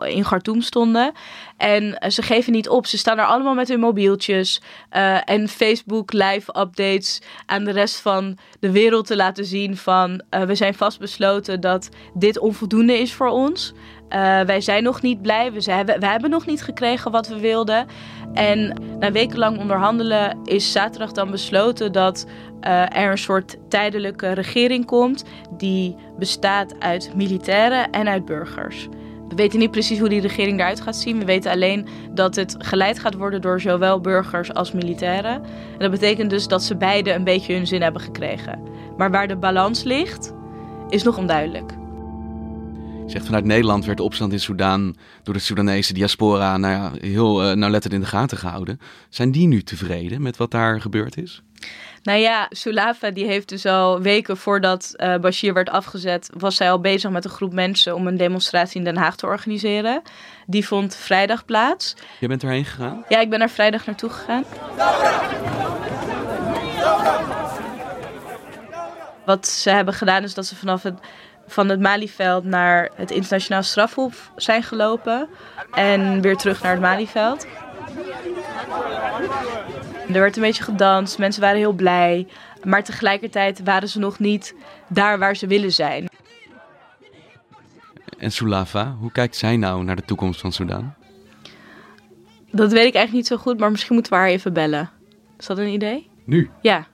uh, 0.01 0.15
in 0.15 0.23
Khartoum 0.23 0.61
stonden. 0.61 1.11
En 1.57 1.83
uh, 1.83 2.09
ze 2.09 2.21
geven 2.21 2.51
niet 2.51 2.69
op. 2.69 2.85
Ze 2.85 2.97
staan 2.97 3.19
er 3.19 3.25
allemaal 3.25 3.53
met 3.53 3.67
hun 3.67 3.79
mobieltjes 3.79 4.61
en 5.25 5.47
Facebook 5.47 6.13
live 6.13 6.59
updates 6.59 7.21
aan 7.45 7.63
de 7.63 7.71
rest 7.71 7.99
van 7.99 8.37
de 8.59 8.71
wereld 8.71 9.07
te 9.07 9.15
laten 9.15 9.45
zien 9.45 9.77
van 9.77 10.21
we 10.29 10.55
zijn 10.55 10.73
vastbesloten 10.73 11.61
dat 11.61 11.89
dit 12.13 12.39
onvoldoende 12.39 12.99
is 12.99 13.13
voor 13.13 13.29
ons. 13.29 13.73
Wij 14.45 14.61
zijn 14.61 14.83
nog 14.83 15.01
niet 15.01 15.21
blij. 15.21 15.51
We, 15.51 15.83
we, 15.99 16.05
hebben 16.05 16.29
nog 16.29 16.45
niet 16.45 16.63
gekregen 16.63 17.11
wat 17.11 17.27
we 17.27 17.39
wilden. 17.39 17.85
En 18.33 18.73
na 18.99 19.11
wekenlang 19.11 19.57
onderhandelen 19.57 20.37
is 20.43 20.71
zaterdag 20.71 21.11
dan 21.11 21.31
besloten 21.31 21.91
dat 21.91 22.25
uh, 22.61 22.97
er 22.97 23.11
een 23.11 23.17
soort 23.17 23.57
tijdelijke 23.69 24.31
regering 24.31 24.85
komt 24.85 25.23
die 25.57 25.95
bestaat 26.17 26.79
uit 26.79 27.11
militairen 27.15 27.91
en 27.91 28.07
uit 28.07 28.25
burgers. 28.25 28.87
We 29.29 29.35
weten 29.35 29.59
niet 29.59 29.71
precies 29.71 29.99
hoe 29.99 30.09
die 30.09 30.21
regering 30.21 30.59
eruit 30.59 30.81
gaat 30.81 30.95
zien. 30.95 31.19
We 31.19 31.25
weten 31.25 31.51
alleen 31.51 31.87
dat 32.11 32.35
het 32.35 32.55
geleid 32.57 32.99
gaat 32.99 33.15
worden 33.15 33.41
door 33.41 33.61
zowel 33.61 33.99
burgers 33.99 34.53
als 34.53 34.71
militairen. 34.71 35.33
En 35.33 35.79
dat 35.79 35.91
betekent 35.91 36.29
dus 36.29 36.47
dat 36.47 36.63
ze 36.63 36.75
beide 36.75 37.13
een 37.13 37.23
beetje 37.23 37.53
hun 37.53 37.67
zin 37.67 37.81
hebben 37.81 38.01
gekregen. 38.01 38.59
Maar 38.97 39.11
waar 39.11 39.27
de 39.27 39.35
balans 39.35 39.83
ligt, 39.83 40.33
is 40.89 41.03
nog 41.03 41.17
onduidelijk. 41.17 41.80
Zegt 43.07 43.25
vanuit 43.25 43.45
Nederland 43.45 43.85
werd 43.85 43.97
de 43.97 44.03
opstand 44.03 44.31
in 44.31 44.39
Soedan 44.39 44.95
door 45.23 45.33
de 45.33 45.39
Soedanese 45.39 45.93
diaspora 45.93 46.57
nou 46.57 46.73
ja, 46.73 47.07
heel 47.07 47.49
uh, 47.49 47.55
nauwlettend 47.55 47.93
in 47.93 47.99
de 47.99 48.05
gaten 48.05 48.37
gehouden. 48.37 48.79
Zijn 49.09 49.31
die 49.31 49.47
nu 49.47 49.63
tevreden 49.63 50.21
met 50.21 50.37
wat 50.37 50.51
daar 50.51 50.81
gebeurd 50.81 51.17
is? 51.17 51.41
Nou 52.03 52.19
ja, 52.19 52.47
Sulafa 52.49 53.11
die 53.11 53.25
heeft 53.25 53.49
dus 53.49 53.65
al 53.65 54.01
weken 54.01 54.37
voordat 54.37 54.93
uh, 54.95 55.17
Bashir 55.17 55.53
werd 55.53 55.69
afgezet, 55.69 56.29
was 56.37 56.55
zij 56.55 56.71
al 56.71 56.79
bezig 56.79 57.11
met 57.11 57.25
een 57.25 57.31
groep 57.31 57.53
mensen 57.53 57.95
om 57.95 58.07
een 58.07 58.17
demonstratie 58.17 58.77
in 58.77 58.83
Den 58.83 58.97
Haag 58.97 59.15
te 59.15 59.25
organiseren. 59.25 60.01
Die 60.45 60.67
vond 60.67 60.95
vrijdag 60.95 61.45
plaats. 61.45 61.95
Je 62.19 62.27
bent 62.27 62.43
erheen 62.43 62.65
gegaan? 62.65 63.05
Ja, 63.09 63.19
ik 63.19 63.29
ben 63.29 63.41
er 63.41 63.49
vrijdag 63.49 63.85
naartoe 63.85 64.09
gegaan. 64.09 64.43
Wat 69.25 69.47
ze 69.47 69.69
hebben 69.69 69.93
gedaan 69.93 70.23
is 70.23 70.33
dat 70.33 70.45
ze 70.45 70.55
vanaf 70.55 70.83
het 70.83 70.99
van 71.51 71.69
het 71.69 71.79
Malieveld 71.79 72.43
naar 72.43 72.89
het 72.95 73.11
internationaal 73.11 73.63
strafhof 73.63 74.31
zijn 74.35 74.63
gelopen. 74.63 75.27
En 75.71 76.21
weer 76.21 76.37
terug 76.37 76.61
naar 76.63 76.71
het 76.71 76.81
Malieveld. 76.81 77.47
Er 80.07 80.19
werd 80.19 80.35
een 80.35 80.41
beetje 80.41 80.63
gedanst, 80.63 81.17
mensen 81.17 81.41
waren 81.41 81.57
heel 81.57 81.73
blij. 81.73 82.27
Maar 82.63 82.83
tegelijkertijd 82.83 83.63
waren 83.63 83.89
ze 83.89 83.99
nog 83.99 84.19
niet 84.19 84.55
daar 84.87 85.19
waar 85.19 85.35
ze 85.35 85.47
willen 85.47 85.71
zijn. 85.71 86.09
En 88.17 88.31
Sulava, 88.31 88.95
hoe 88.99 89.11
kijkt 89.11 89.35
zij 89.35 89.57
nou 89.57 89.83
naar 89.83 89.95
de 89.95 90.05
toekomst 90.05 90.41
van 90.41 90.51
Sudan? 90.51 90.93
Dat 92.51 92.71
weet 92.71 92.85
ik 92.85 92.95
eigenlijk 92.95 93.13
niet 93.13 93.27
zo 93.27 93.37
goed, 93.37 93.59
maar 93.59 93.71
misschien 93.71 93.93
moeten 93.93 94.11
we 94.11 94.17
haar 94.17 94.27
even 94.27 94.53
bellen. 94.53 94.89
Is 95.37 95.45
dat 95.45 95.57
een 95.57 95.67
idee? 95.67 96.09
Nu? 96.25 96.49
Ja. 96.61 96.87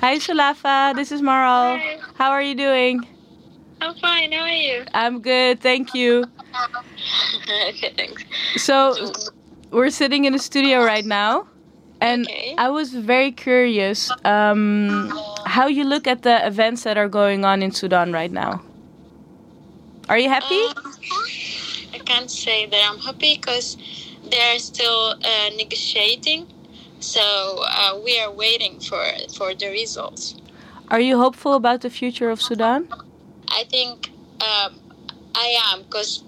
Hi, 0.00 0.16
Sulafa. 0.18 0.94
This 0.94 1.10
is 1.10 1.22
Maral. 1.22 1.78
Hi. 1.78 1.98
How 2.14 2.30
are 2.30 2.42
you 2.42 2.54
doing? 2.54 3.02
I'm 3.80 3.94
fine. 3.96 4.30
How 4.30 4.42
are 4.42 4.48
you? 4.48 4.84
I'm 4.94 5.20
good. 5.20 5.60
Thank 5.60 5.92
you. 5.94 6.24
okay, 7.68 7.92
thanks. 7.96 8.22
So, 8.56 9.12
we're 9.72 9.90
sitting 9.90 10.24
in 10.24 10.32
the 10.32 10.38
studio 10.38 10.84
right 10.84 11.04
now. 11.04 11.48
And 12.00 12.26
Okay. 12.26 12.54
I 12.56 12.70
was 12.70 12.94
very 12.94 13.32
curious 13.32 14.08
um, 14.24 15.12
how 15.46 15.66
you 15.66 15.82
look 15.82 16.06
at 16.06 16.22
the 16.22 16.46
events 16.46 16.84
that 16.84 16.96
are 16.96 17.08
going 17.08 17.44
on 17.44 17.60
in 17.60 17.72
Sudan 17.72 18.12
right 18.12 18.30
now. 18.30 18.62
Are 20.08 20.18
you 20.18 20.28
happy? 20.28 20.62
Um, 20.78 20.94
I 21.92 21.98
can't 21.98 22.30
say 22.30 22.66
that 22.66 22.80
I'm 22.88 22.98
happy 23.00 23.34
because 23.36 23.76
they're 24.30 24.60
still 24.60 25.16
uh, 25.18 25.50
negotiating. 25.56 26.46
So 27.00 27.64
uh, 27.66 27.98
we 28.04 28.18
are 28.20 28.30
waiting 28.30 28.80
for 28.80 29.02
for 29.36 29.54
the 29.54 29.68
results. 29.70 30.36
Are 30.90 31.00
you 31.00 31.18
hopeful 31.18 31.54
about 31.54 31.82
the 31.82 31.90
future 31.90 32.30
of 32.30 32.40
Sudan? 32.40 32.88
I 33.48 33.64
think 33.64 34.10
um, 34.40 34.80
I 35.34 35.56
am 35.72 35.82
because 35.82 36.22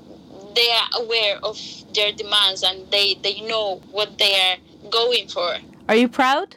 they 0.55 0.71
are 0.71 1.03
aware 1.03 1.39
of 1.43 1.59
their 1.95 2.13
demands 2.13 2.63
and 2.63 2.91
they, 2.91 3.15
they 3.23 3.41
know 3.41 3.81
what 3.91 4.19
they 4.19 4.35
are 4.35 4.57
going 4.91 5.29
for. 5.29 5.57
Are 5.89 5.97
you 5.97 6.09
proud? 6.09 6.57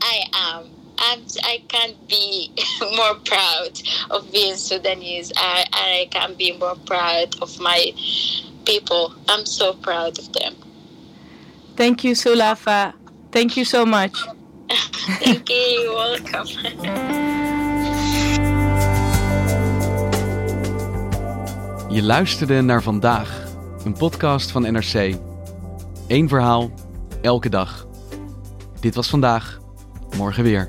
I 0.00 0.22
am. 0.34 0.70
I'm, 0.98 1.22
I 1.44 1.62
can't 1.68 2.08
be 2.08 2.52
more 2.96 3.14
proud 3.24 3.80
of 4.10 4.32
being 4.32 4.56
Sudanese. 4.56 5.32
I, 5.36 5.66
I 5.72 6.08
can't 6.10 6.36
be 6.36 6.56
more 6.56 6.76
proud 6.86 7.36
of 7.40 7.58
my 7.60 7.92
people. 8.64 9.14
I'm 9.28 9.46
so 9.46 9.74
proud 9.74 10.18
of 10.18 10.32
them. 10.32 10.56
Thank 11.78 12.02
you, 12.02 12.14
Sulafa. 12.14 12.92
Thank 13.30 13.54
you 13.54 13.64
so 13.64 13.84
much. 13.84 14.26
Thank 15.22 15.48
you. 15.48 15.56
You're 15.56 15.94
welcome. 15.94 16.46
Je 21.88 22.02
luisterde 22.02 22.60
naar 22.60 22.82
vandaag, 22.82 23.44
een 23.84 23.92
podcast 23.92 24.50
van 24.50 24.62
NRC. 24.62 25.16
Eén 26.08 26.28
verhaal, 26.28 26.70
elke 27.22 27.48
dag. 27.48 27.86
Dit 28.80 28.94
was 28.94 29.08
vandaag, 29.08 29.58
morgen 30.16 30.42
weer. 30.42 30.68